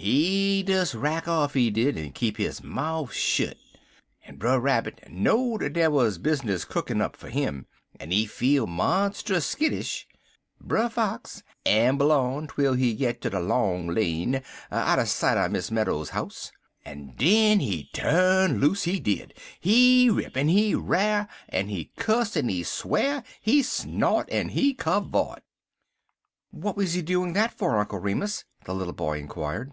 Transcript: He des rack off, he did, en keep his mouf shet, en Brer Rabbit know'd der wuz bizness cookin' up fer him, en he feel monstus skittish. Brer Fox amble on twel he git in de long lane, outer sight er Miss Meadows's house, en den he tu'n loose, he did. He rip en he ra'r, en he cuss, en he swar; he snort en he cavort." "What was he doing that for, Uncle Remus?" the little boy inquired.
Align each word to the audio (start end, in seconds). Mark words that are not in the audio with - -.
He 0.00 0.62
des 0.62 0.94
rack 0.96 1.26
off, 1.26 1.54
he 1.54 1.70
did, 1.70 1.98
en 1.98 2.12
keep 2.12 2.36
his 2.36 2.62
mouf 2.62 3.12
shet, 3.12 3.56
en 4.24 4.36
Brer 4.36 4.60
Rabbit 4.60 5.02
know'd 5.10 5.72
der 5.74 5.90
wuz 5.90 6.12
bizness 6.22 6.64
cookin' 6.64 7.00
up 7.02 7.16
fer 7.16 7.28
him, 7.28 7.66
en 7.98 8.12
he 8.12 8.24
feel 8.24 8.68
monstus 8.68 9.42
skittish. 9.44 10.06
Brer 10.60 10.88
Fox 10.88 11.42
amble 11.66 12.12
on 12.12 12.46
twel 12.46 12.74
he 12.74 12.94
git 12.94 13.24
in 13.26 13.32
de 13.32 13.40
long 13.40 13.88
lane, 13.88 14.40
outer 14.70 15.04
sight 15.04 15.36
er 15.36 15.48
Miss 15.48 15.72
Meadows's 15.72 16.10
house, 16.10 16.52
en 16.84 17.16
den 17.16 17.58
he 17.58 17.90
tu'n 17.92 18.60
loose, 18.60 18.84
he 18.84 19.00
did. 19.00 19.34
He 19.58 20.08
rip 20.08 20.36
en 20.36 20.46
he 20.46 20.74
ra'r, 20.76 21.26
en 21.48 21.68
he 21.68 21.90
cuss, 21.96 22.36
en 22.36 22.48
he 22.48 22.62
swar; 22.62 23.24
he 23.40 23.64
snort 23.64 24.28
en 24.30 24.50
he 24.50 24.74
cavort." 24.74 25.42
"What 26.52 26.76
was 26.76 26.92
he 26.94 27.02
doing 27.02 27.32
that 27.32 27.52
for, 27.52 27.78
Uncle 27.80 27.98
Remus?" 27.98 28.44
the 28.64 28.74
little 28.76 28.94
boy 28.94 29.18
inquired. 29.18 29.72